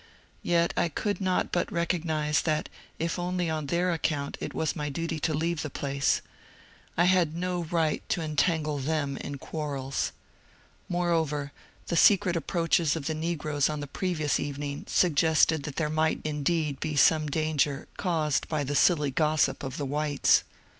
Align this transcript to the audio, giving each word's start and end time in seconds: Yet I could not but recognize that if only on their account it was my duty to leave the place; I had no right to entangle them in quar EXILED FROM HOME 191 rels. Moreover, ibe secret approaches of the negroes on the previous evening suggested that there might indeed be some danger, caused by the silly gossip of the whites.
Yet 0.41 0.73
I 0.75 0.89
could 0.89 1.21
not 1.21 1.51
but 1.51 1.71
recognize 1.71 2.41
that 2.41 2.69
if 2.97 3.19
only 3.19 3.51
on 3.51 3.67
their 3.67 3.91
account 3.91 4.35
it 4.41 4.51
was 4.51 4.75
my 4.75 4.89
duty 4.89 5.19
to 5.19 5.33
leave 5.35 5.61
the 5.61 5.69
place; 5.69 6.23
I 6.97 7.03
had 7.05 7.35
no 7.35 7.65
right 7.65 8.01
to 8.09 8.21
entangle 8.21 8.79
them 8.79 9.15
in 9.17 9.37
quar 9.37 9.75
EXILED 9.75 9.93
FROM 9.93 10.13
HOME 10.89 10.97
191 11.01 11.13
rels. 11.13 11.29
Moreover, 11.29 11.51
ibe 11.91 11.97
secret 11.99 12.35
approaches 12.35 12.95
of 12.95 13.05
the 13.05 13.13
negroes 13.13 13.69
on 13.69 13.79
the 13.79 13.85
previous 13.85 14.39
evening 14.39 14.85
suggested 14.87 15.61
that 15.65 15.75
there 15.75 15.87
might 15.87 16.21
indeed 16.23 16.79
be 16.79 16.95
some 16.95 17.27
danger, 17.29 17.87
caused 17.97 18.47
by 18.49 18.63
the 18.63 18.73
silly 18.73 19.11
gossip 19.11 19.61
of 19.61 19.77
the 19.77 19.85
whites. 19.85 20.43